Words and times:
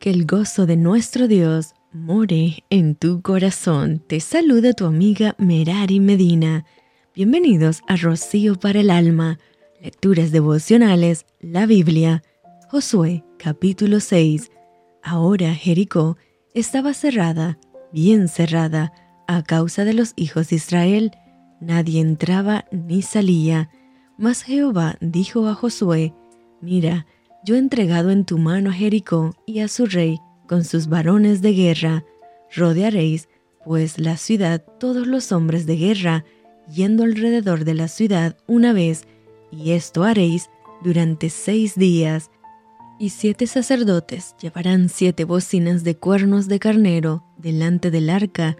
Que 0.00 0.10
el 0.10 0.26
gozo 0.26 0.64
de 0.64 0.76
nuestro 0.76 1.26
Dios 1.26 1.74
more 1.92 2.62
en 2.70 2.94
tu 2.94 3.20
corazón. 3.20 3.98
Te 3.98 4.20
saluda 4.20 4.72
tu 4.72 4.86
amiga 4.86 5.34
Merari 5.38 5.98
Medina. 5.98 6.64
Bienvenidos 7.16 7.82
a 7.88 7.96
Rocío 7.96 8.54
para 8.54 8.78
el 8.78 8.90
Alma, 8.90 9.40
Lecturas 9.82 10.30
Devocionales, 10.30 11.26
la 11.40 11.66
Biblia. 11.66 12.22
Josué 12.70 13.24
capítulo 13.38 13.98
6. 13.98 14.52
Ahora 15.02 15.52
Jericó 15.52 16.16
estaba 16.54 16.94
cerrada, 16.94 17.58
bien 17.92 18.28
cerrada, 18.28 18.92
a 19.26 19.42
causa 19.42 19.84
de 19.84 19.94
los 19.94 20.12
hijos 20.14 20.50
de 20.50 20.56
Israel. 20.56 21.10
Nadie 21.60 22.00
entraba 22.00 22.66
ni 22.70 23.02
salía. 23.02 23.68
Mas 24.16 24.42
Jehová 24.44 24.96
dijo 25.00 25.48
a 25.48 25.54
Josué, 25.54 26.14
Mira, 26.60 27.06
yo 27.44 27.54
he 27.54 27.58
entregado 27.58 28.10
en 28.10 28.24
tu 28.24 28.38
mano 28.38 28.70
a 28.70 28.72
Jericó 28.72 29.34
y 29.46 29.60
a 29.60 29.68
su 29.68 29.86
rey 29.86 30.18
con 30.48 30.64
sus 30.64 30.88
varones 30.88 31.42
de 31.42 31.52
guerra. 31.52 32.04
Rodearéis, 32.54 33.28
pues, 33.64 33.98
la 33.98 34.16
ciudad 34.16 34.64
todos 34.80 35.06
los 35.06 35.30
hombres 35.30 35.66
de 35.66 35.76
guerra, 35.76 36.24
yendo 36.72 37.04
alrededor 37.04 37.64
de 37.64 37.74
la 37.74 37.88
ciudad 37.88 38.36
una 38.46 38.72
vez, 38.72 39.04
y 39.50 39.72
esto 39.72 40.04
haréis 40.04 40.50
durante 40.82 41.30
seis 41.30 41.74
días. 41.74 42.30
Y 42.98 43.10
siete 43.10 43.46
sacerdotes 43.46 44.34
llevarán 44.40 44.88
siete 44.88 45.24
bocinas 45.24 45.84
de 45.84 45.96
cuernos 45.96 46.48
de 46.48 46.58
carnero 46.58 47.24
delante 47.36 47.90
del 47.90 48.10
arca, 48.10 48.56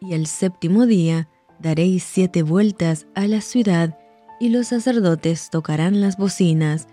y 0.00 0.14
el 0.14 0.26
séptimo 0.26 0.86
día 0.86 1.28
daréis 1.58 2.04
siete 2.04 2.42
vueltas 2.42 3.06
a 3.14 3.26
la 3.26 3.40
ciudad, 3.40 3.98
y 4.38 4.50
los 4.50 4.68
sacerdotes 4.68 5.50
tocarán 5.50 6.00
las 6.00 6.16
bocinas, 6.16 6.86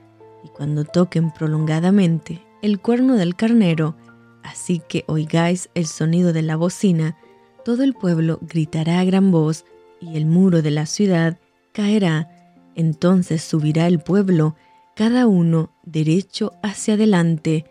y 0.47 0.49
cuando 0.49 0.85
toquen 0.85 1.31
prolongadamente 1.31 2.41
el 2.61 2.79
cuerno 2.79 3.15
del 3.15 3.35
carnero, 3.35 3.95
así 4.43 4.81
que 4.87 5.03
oigáis 5.07 5.69
el 5.73 5.85
sonido 5.85 6.31
de 6.31 6.41
la 6.41 6.55
bocina, 6.55 7.17
todo 7.65 7.83
el 7.83 7.93
pueblo 7.93 8.39
gritará 8.41 8.99
a 8.99 9.03
gran 9.03 9.29
voz, 9.29 9.65
y 9.99 10.15
el 10.15 10.25
muro 10.25 10.61
de 10.61 10.71
la 10.71 10.85
ciudad 10.85 11.37
caerá. 11.73 12.29
Entonces 12.75 13.41
subirá 13.43 13.87
el 13.87 13.99
pueblo, 13.99 14.55
cada 14.95 15.27
uno 15.27 15.71
derecho 15.83 16.53
hacia 16.63 16.93
adelante. 16.93 17.65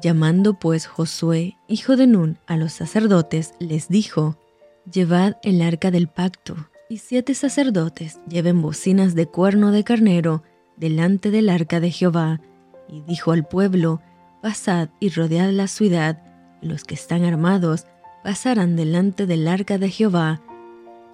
Llamando 0.00 0.58
pues 0.58 0.86
Josué, 0.86 1.56
hijo 1.68 1.96
de 1.96 2.06
Nun, 2.06 2.38
a 2.46 2.56
los 2.56 2.72
sacerdotes, 2.72 3.54
les 3.58 3.88
dijo, 3.88 4.38
Llevad 4.90 5.36
el 5.42 5.62
arca 5.62 5.90
del 5.90 6.06
pacto, 6.08 6.56
y 6.88 6.98
siete 6.98 7.34
sacerdotes 7.34 8.20
lleven 8.28 8.62
bocinas 8.62 9.14
de 9.14 9.26
cuerno 9.26 9.72
de 9.72 9.84
carnero, 9.84 10.42
delante 10.80 11.30
del 11.30 11.50
arca 11.50 11.78
de 11.78 11.90
Jehová, 11.90 12.40
y 12.88 13.02
dijo 13.02 13.32
al 13.32 13.46
pueblo, 13.46 14.00
Pasad 14.42 14.88
y 14.98 15.10
rodead 15.10 15.50
la 15.50 15.68
ciudad, 15.68 16.22
los 16.62 16.84
que 16.84 16.94
están 16.94 17.24
armados 17.24 17.86
pasarán 18.24 18.76
delante 18.76 19.26
del 19.26 19.46
arca 19.46 19.76
de 19.76 19.90
Jehová. 19.90 20.40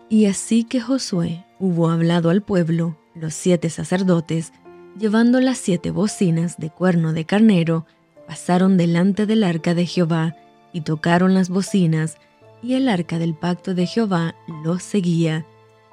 Y 0.08 0.26
así 0.26 0.62
que 0.62 0.80
Josué 0.80 1.44
hubo 1.58 1.90
hablado 1.90 2.30
al 2.30 2.42
pueblo, 2.42 2.96
los 3.16 3.34
siete 3.34 3.68
sacerdotes, 3.68 4.52
llevando 4.96 5.40
las 5.40 5.58
siete 5.58 5.90
bocinas 5.90 6.58
de 6.58 6.70
cuerno 6.70 7.12
de 7.12 7.24
carnero, 7.24 7.86
pasaron 8.28 8.76
delante 8.76 9.26
del 9.26 9.42
arca 9.42 9.74
de 9.74 9.86
Jehová, 9.86 10.36
y 10.72 10.82
tocaron 10.82 11.34
las 11.34 11.48
bocinas, 11.48 12.18
y 12.62 12.74
el 12.74 12.88
arca 12.88 13.18
del 13.18 13.34
pacto 13.34 13.74
de 13.74 13.86
Jehová 13.86 14.36
los 14.62 14.84
seguía, 14.84 15.44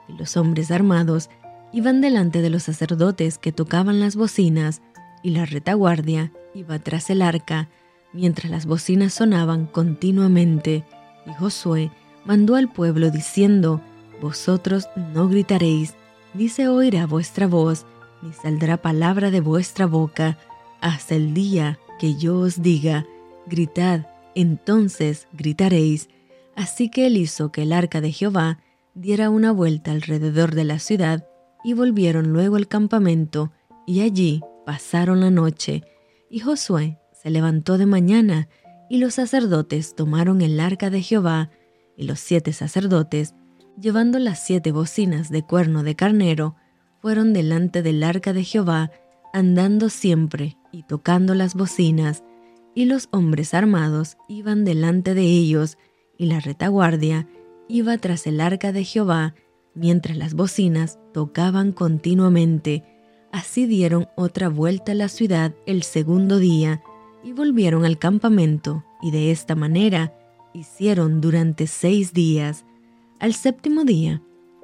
y 0.07 0.13
los 0.13 0.38
hombres 0.38 0.69
armados 0.69 1.29
iban 1.73 1.99
delante 2.02 2.41
de 2.41 2.49
los 2.49 2.63
sacerdotes 2.63 3.38
que 3.38 3.52
tocaban 3.52 3.99
las 3.99 4.16
bocinas, 4.16 4.81
y 5.23 5.31
la 5.31 5.45
retaguardia 5.45 6.31
iba 6.53 6.79
tras 6.79 7.09
el 7.09 7.21
arca, 7.21 7.69
mientras 8.13 8.52
las 8.52 8.66
bocinas 8.66 9.13
sonaban 9.13 9.66
continuamente. 9.66 10.85
Y 11.25 11.33
Josué 11.33 11.91
mandó 12.25 12.55
al 12.55 12.71
pueblo 12.71 13.09
diciendo, 13.09 13.81
Vosotros 14.21 14.88
no 15.13 15.27
gritaréis, 15.27 15.95
ni 16.33 16.47
se 16.47 16.67
oirá 16.67 17.07
vuestra 17.07 17.47
voz, 17.47 17.85
ni 18.22 18.31
saldrá 18.33 18.78
palabra 18.78 19.31
de 19.31 19.41
vuestra 19.41 19.85
boca, 19.85 20.38
hasta 20.79 21.16
el 21.16 21.33
día 21.33 21.79
que 22.00 22.16
yo 22.16 22.38
os 22.39 22.62
diga, 22.62 23.06
gritad, 23.47 24.07
entonces 24.35 25.28
gritaréis. 25.33 26.09
Así 26.56 26.89
que 26.89 27.07
él 27.07 27.17
hizo 27.17 27.51
que 27.51 27.63
el 27.63 27.73
arca 27.73 28.01
de 28.01 28.12
Jehová 28.12 28.59
diera 28.94 29.29
una 29.29 29.51
vuelta 29.51 29.91
alrededor 29.91 30.53
de 30.56 30.63
la 30.66 30.79
ciudad, 30.79 31.25
y 31.63 31.74
volvieron 31.74 32.34
luego 32.34 32.56
al 32.56 32.68
campamento, 32.68 33.51
y 33.85 34.01
allí 34.01 34.41
pasaron 34.66 35.19
la 35.22 35.31
noche. 35.31 35.84
Y 36.29 36.40
Josué 36.40 37.00
se 37.13 37.29
levantó 37.29 37.78
de 37.78 37.85
mañana, 37.85 38.50
y 38.90 38.97
los 38.97 39.16
sacerdotes 39.16 39.96
tomaron 39.96 40.41
el 40.41 40.59
arca 40.59 40.90
de 40.90 41.01
Jehová, 41.01 41.50
y 41.96 42.03
los 42.03 42.19
siete 42.19 42.53
sacerdotes, 42.53 43.34
llevando 43.79 44.19
las 44.19 44.44
siete 44.46 44.72
bocinas 44.72 45.29
de 45.29 45.44
cuerno 45.44 45.84
de 45.84 45.96
carnero, 45.96 46.56
fueron 47.01 47.34
delante 47.34 47.81
del 47.81 48.03
arca 48.03 48.34
de 48.34 48.44
Jehová, 48.44 48.91
andando 49.34 49.90
siempre 49.90 50.57
y 50.72 50.84
tocando 50.84 51.34
las 51.35 51.56
bocinas, 51.56 52.24
y 52.75 52.85
los 52.85 53.07
hombres 53.12 53.53
armados 53.53 54.18
iban 54.28 54.66
delante 54.66 55.13
de 55.13 55.24
ellos, 55.24 55.78
y 56.18 56.25
la 56.28 56.40
retaguardia 56.40 57.28
iba 57.68 57.97
tras 57.97 58.28
el 58.28 58.41
arca 58.41 58.72
de 58.72 58.84
Jehová, 58.84 59.35
mientras 59.75 60.17
las 60.17 60.34
bocinas 60.34 61.00
tocaban 61.13 61.72
continuamente. 61.72 62.84
Así 63.31 63.66
dieron 63.66 64.07
otra 64.16 64.50
vuelta 64.50 64.91
a 64.91 64.95
la 64.95 65.07
ciudad 65.07 65.53
el 65.66 65.84
segundo 65.84 66.38
día 66.39 66.81
y 67.23 67.34
volvieron 67.34 67.85
al 67.85 67.97
campamento, 67.97 68.83
y 69.01 69.12
de 69.12 69.31
esta 69.31 69.56
manera 69.56 70.13
hicieron 70.53 71.22
durante 71.22 71.67
seis 71.67 72.13
días. 72.13 72.66
Al 73.19 73.33
séptimo 73.33 73.85
día 73.85 74.22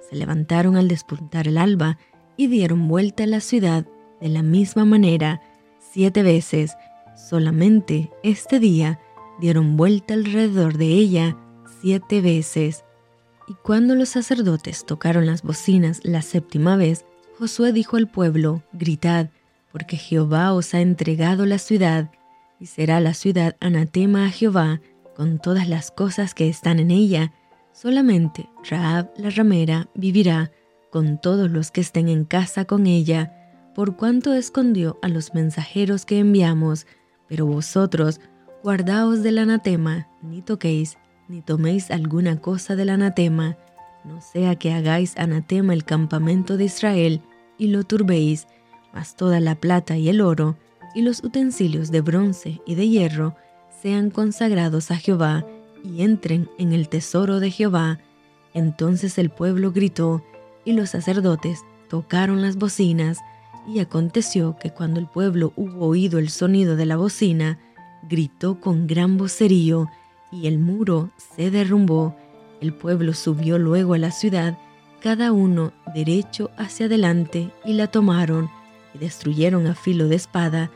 se 0.10 0.16
levantaron 0.16 0.76
al 0.76 0.88
despuntar 0.88 1.48
el 1.48 1.58
alba 1.58 1.98
y 2.38 2.48
dieron 2.48 2.88
vuelta 2.88 3.24
a 3.24 3.28
la 3.28 3.40
ciudad 3.40 3.86
de 4.22 4.30
la 4.30 4.44
misma 4.44 4.86
manera 4.86 5.42
siete 5.92 6.24
veces. 6.24 6.76
Solamente 7.16 8.12
este 8.24 8.60
día 8.60 9.00
dieron 9.40 9.78
vuelta 9.78 10.14
alrededor 10.14 10.78
de 10.78 10.88
ella 10.88 11.38
siete 11.82 12.22
veces. 12.22 12.84
Y 13.50 13.56
cuando 13.56 13.96
los 13.96 14.10
sacerdotes 14.10 14.86
tocaron 14.86 15.26
las 15.26 15.42
bocinas 15.42 16.02
la 16.04 16.22
séptima 16.22 16.78
vez, 16.78 17.04
Josué 17.40 17.74
dijo 17.74 17.98
al 17.98 18.08
pueblo, 18.08 18.62
Gritad, 18.74 19.32
porque 19.72 19.98
Jehová 19.98 20.54
os 20.54 20.76
ha 20.76 20.82
entregado 20.82 21.48
la 21.48 21.58
ciudad, 21.58 22.12
y 22.60 22.68
será 22.68 23.00
la 23.00 23.16
ciudad 23.16 23.56
anatema 23.60 24.28
a 24.28 24.30
Jehová, 24.30 24.82
con 25.16 25.40
todas 25.40 25.68
las 25.68 25.90
cosas 25.90 26.36
que 26.36 26.48
están 26.48 26.80
en 26.80 26.92
ella. 26.92 27.34
Solamente 27.74 28.48
Raab 28.70 29.10
la 29.18 29.32
ramera 29.32 29.90
vivirá, 29.96 30.52
con 30.92 31.20
todos 31.20 31.50
los 31.50 31.72
que 31.72 31.82
estén 31.82 32.08
en 32.08 32.26
casa 32.26 32.66
con 32.66 32.86
ella, 32.86 33.34
por 33.74 33.96
cuanto 33.96 34.34
escondió 34.34 35.00
a 35.02 35.08
los 35.08 35.34
mensajeros 35.34 36.06
que 36.06 36.20
enviamos, 36.20 36.86
pero 37.28 37.48
vosotros 37.48 38.20
guardaos 38.62 39.24
del 39.24 39.40
anatema, 39.40 40.08
ni 40.22 40.44
toquéis 40.44 40.98
ni 41.30 41.42
toméis 41.42 41.92
alguna 41.92 42.42
cosa 42.42 42.76
del 42.76 42.90
anatema, 42.90 43.56
no 44.04 44.20
sea 44.20 44.56
que 44.56 44.74
hagáis 44.74 45.16
anatema 45.18 45.74
el 45.74 45.86
campamento 45.86 46.58
de 46.58 46.66
Israel 46.66 47.22
y 47.58 47.68
lo 47.68 47.84
turbéis, 47.84 48.48
mas 48.94 49.16
toda 49.16 49.40
la 49.40 49.56
plata 49.56 49.96
y 49.96 50.10
el 50.10 50.22
oro, 50.22 50.58
y 50.96 51.04
los 51.04 51.24
utensilios 51.24 51.92
de 51.92 52.02
bronce 52.02 52.60
y 52.66 52.74
de 52.74 52.90
hierro, 52.90 53.36
sean 53.82 54.10
consagrados 54.10 54.90
a 54.90 54.98
Jehová, 54.98 55.46
y 55.84 56.02
entren 56.02 56.50
en 56.58 56.74
el 56.74 56.90
tesoro 56.90 57.40
de 57.40 57.52
Jehová. 57.52 58.00
Entonces 58.54 59.18
el 59.18 59.30
pueblo 59.30 59.72
gritó, 59.72 60.24
y 60.66 60.74
los 60.74 60.90
sacerdotes 60.90 61.62
tocaron 61.90 62.42
las 62.42 62.58
bocinas, 62.58 63.20
y 63.68 63.80
aconteció 63.80 64.58
que 64.60 64.72
cuando 64.72 65.00
el 65.00 65.08
pueblo 65.08 65.54
hubo 65.56 65.86
oído 65.86 66.18
el 66.18 66.30
sonido 66.30 66.76
de 66.76 66.88
la 66.88 66.98
bocina, 66.98 67.60
gritó 68.10 68.60
con 68.60 68.88
gran 68.88 69.18
vocerío, 69.18 69.88
y 70.32 70.48
el 70.48 70.60
muro 70.60 71.12
se 71.36 71.52
derrumbó. 71.52 72.16
El 72.62 72.74
pueblo 72.74 73.14
subió 73.14 73.58
luego 73.58 73.94
a 73.94 73.98
la 73.98 74.12
ciudad, 74.12 74.58
cada 75.02 75.32
uno 75.32 75.72
derecho 75.94 76.52
hacia 76.58 76.88
adelante, 76.88 77.52
y 77.66 77.74
la 77.74 77.88
tomaron, 77.88 78.50
y 78.94 79.00
destruyeron 79.00 79.68
a 79.68 79.76
filo 79.76 80.08
de 80.08 80.16
espada 80.16 80.72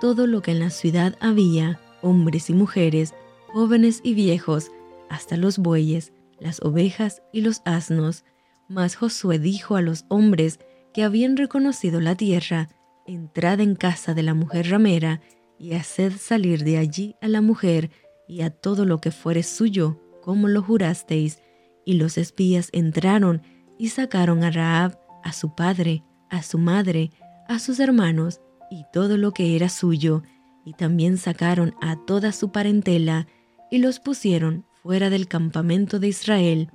todo 0.00 0.26
lo 0.26 0.42
que 0.42 0.52
en 0.52 0.60
la 0.60 0.70
ciudad 0.70 1.16
había, 1.20 1.80
hombres 2.02 2.50
y 2.50 2.54
mujeres, 2.54 3.14
jóvenes 3.52 4.00
y 4.02 4.14
viejos, 4.14 4.70
hasta 5.08 5.36
los 5.36 5.58
bueyes, 5.58 6.12
las 6.38 6.60
ovejas 6.62 7.22
y 7.32 7.40
los 7.40 7.62
asnos. 7.64 8.24
Mas 8.68 8.96
Josué 8.96 9.38
dijo 9.38 9.76
a 9.76 9.82
los 9.82 10.04
hombres 10.08 10.60
que 10.92 11.02
habían 11.02 11.36
reconocido 11.36 12.00
la 12.00 12.14
tierra, 12.14 12.68
entrad 13.06 13.60
en 13.60 13.74
casa 13.74 14.14
de 14.14 14.22
la 14.22 14.34
mujer 14.34 14.70
ramera, 14.70 15.20
y 15.58 15.74
haced 15.74 16.12
salir 16.18 16.62
de 16.62 16.78
allí 16.78 17.16
a 17.20 17.26
la 17.26 17.40
mujer, 17.40 17.90
y 18.28 18.42
a 18.42 18.50
todo 18.50 18.84
lo 18.84 19.00
que 19.00 19.10
fuere 19.10 19.42
suyo, 19.42 20.00
como 20.22 20.48
lo 20.48 20.62
jurasteis. 20.62 21.40
Y 21.84 21.94
los 21.94 22.18
espías 22.18 22.68
entraron 22.72 23.42
y 23.78 23.88
sacaron 23.88 24.44
a 24.44 24.50
Raab, 24.50 24.98
a 25.24 25.32
su 25.32 25.54
padre, 25.54 26.04
a 26.30 26.42
su 26.42 26.58
madre, 26.58 27.10
a 27.48 27.58
sus 27.58 27.80
hermanos, 27.80 28.40
y 28.70 28.84
todo 28.92 29.16
lo 29.16 29.32
que 29.32 29.56
era 29.56 29.68
suyo, 29.68 30.22
y 30.64 30.74
también 30.74 31.16
sacaron 31.16 31.74
a 31.80 31.96
toda 32.04 32.32
su 32.32 32.52
parentela 32.52 33.26
y 33.70 33.78
los 33.78 34.00
pusieron 34.00 34.66
fuera 34.82 35.08
del 35.10 35.26
campamento 35.26 35.98
de 35.98 36.08
Israel, 36.08 36.70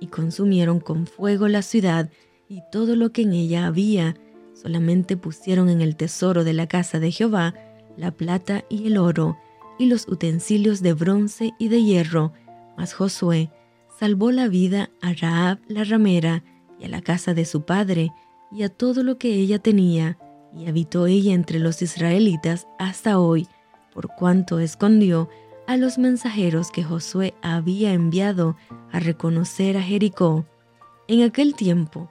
y 0.00 0.06
consumieron 0.08 0.80
con 0.80 1.06
fuego 1.06 1.48
la 1.48 1.62
ciudad 1.62 2.10
y 2.48 2.62
todo 2.70 2.96
lo 2.96 3.12
que 3.12 3.22
en 3.22 3.32
ella 3.32 3.66
había, 3.66 4.16
solamente 4.54 5.16
pusieron 5.16 5.68
en 5.68 5.80
el 5.80 5.96
tesoro 5.96 6.44
de 6.44 6.52
la 6.52 6.66
casa 6.66 6.98
de 7.00 7.10
Jehová 7.10 7.54
la 7.96 8.10
plata 8.10 8.64
y 8.68 8.86
el 8.86 8.98
oro, 8.98 9.38
y 9.78 9.86
los 9.86 10.08
utensilios 10.08 10.82
de 10.82 10.92
bronce 10.92 11.52
y 11.58 11.68
de 11.68 11.82
hierro, 11.82 12.32
mas 12.76 12.94
Josué 12.94 13.50
salvó 13.98 14.30
la 14.30 14.48
vida 14.48 14.90
a 15.00 15.12
Raab 15.12 15.58
la 15.68 15.84
ramera 15.84 16.44
y 16.78 16.84
a 16.84 16.88
la 16.88 17.00
casa 17.00 17.34
de 17.34 17.44
su 17.44 17.62
padre 17.62 18.12
y 18.52 18.62
a 18.62 18.68
todo 18.68 19.02
lo 19.02 19.18
que 19.18 19.34
ella 19.34 19.58
tenía, 19.58 20.18
y 20.56 20.68
habitó 20.68 21.06
ella 21.06 21.34
entre 21.34 21.58
los 21.58 21.82
israelitas 21.82 22.66
hasta 22.78 23.18
hoy, 23.18 23.46
por 23.92 24.08
cuanto 24.08 24.58
escondió 24.58 25.28
a 25.66 25.76
los 25.76 25.98
mensajeros 25.98 26.70
que 26.70 26.84
Josué 26.84 27.34
había 27.42 27.92
enviado 27.92 28.56
a 28.92 29.00
reconocer 29.00 29.76
a 29.76 29.82
Jericó. 29.82 30.46
En 31.08 31.22
aquel 31.22 31.54
tiempo 31.54 32.08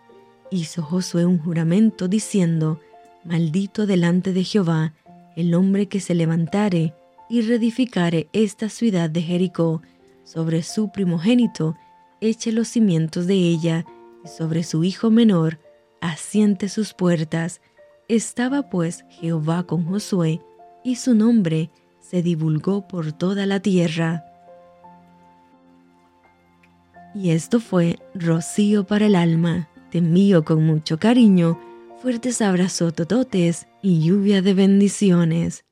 hizo 0.51 0.83
Josué 0.83 1.25
un 1.25 1.39
juramento 1.39 2.07
diciendo, 2.07 2.79
Maldito 3.23 3.87
delante 3.87 4.33
de 4.33 4.43
Jehová 4.43 4.93
el 5.35 5.53
hombre 5.55 5.87
que 5.87 5.99
se 5.99 6.13
levantare 6.15 6.93
y 7.29 7.41
reedificare 7.41 8.29
esta 8.33 8.69
ciudad 8.69 9.09
de 9.09 9.21
Jericó, 9.21 9.81
sobre 10.23 10.63
su 10.63 10.91
primogénito 10.91 11.75
eche 12.21 12.51
los 12.51 12.67
cimientos 12.67 13.27
de 13.27 13.35
ella, 13.35 13.85
y 14.23 14.27
sobre 14.27 14.63
su 14.63 14.83
hijo 14.83 15.11
menor 15.11 15.59
asiente 16.01 16.69
sus 16.69 16.93
puertas. 16.93 17.61
Estaba 18.07 18.69
pues 18.69 19.05
Jehová 19.09 19.63
con 19.63 19.85
Josué, 19.85 20.41
y 20.83 20.95
su 20.95 21.15
nombre 21.15 21.71
se 21.99 22.21
divulgó 22.21 22.87
por 22.87 23.11
toda 23.11 23.45
la 23.45 23.59
tierra. 23.59 24.23
Y 27.15 27.31
esto 27.31 27.59
fue 27.59 27.97
Rocío 28.13 28.85
para 28.85 29.07
el 29.07 29.15
alma. 29.15 29.69
Te 29.89 30.01
con 30.43 30.65
mucho 30.65 30.99
cariño, 30.99 31.57
fuertes 32.01 32.41
abrazos 32.41 32.93
tototes 32.93 33.67
y 33.81 34.03
lluvia 34.03 34.41
de 34.41 34.53
bendiciones. 34.53 35.65